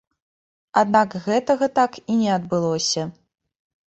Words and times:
Аднак 0.81 1.17
гэтага 1.25 1.67
так 1.79 1.99
і 2.13 2.15
не 2.21 2.31
адбылося. 2.37 3.03